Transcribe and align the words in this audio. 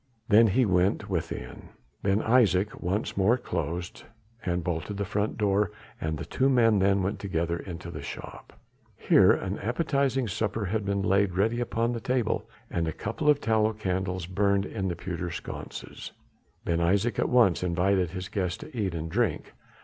Then 0.29 0.47
he 0.47 0.65
went 0.65 1.11
within. 1.11 1.69
Ben 2.01 2.23
Isaje 2.23 2.81
once 2.81 3.15
more 3.15 3.37
closed 3.37 4.03
and 4.43 4.63
bolted 4.63 4.97
the 4.97 5.05
front 5.05 5.37
door 5.37 5.69
and 6.01 6.17
the 6.17 6.25
two 6.25 6.49
men 6.49 6.79
then 6.79 7.03
went 7.03 7.19
together 7.19 7.57
into 7.57 7.91
the 7.91 8.01
shop. 8.01 8.51
Here 8.97 9.31
an 9.31 9.59
appetizing 9.59 10.27
supper 10.27 10.65
had 10.65 10.85
been 10.85 11.03
laid 11.03 11.33
ready 11.37 11.59
upon 11.59 11.91
the 11.91 11.99
table 12.01 12.49
and 12.71 12.87
a 12.87 12.91
couple 12.91 13.29
of 13.29 13.39
tallow 13.41 13.73
candles 13.73 14.25
burned 14.25 14.65
in 14.65 14.89
pewter 14.95 15.29
sconces. 15.29 16.13
Ben 16.65 16.79
Isaje 16.79 17.19
at 17.19 17.29
once 17.29 17.61
invited 17.61 18.09
his 18.09 18.27
guest 18.27 18.61
to 18.61 18.75
eat 18.75 18.95
and 18.95 19.07
drink. 19.07 19.53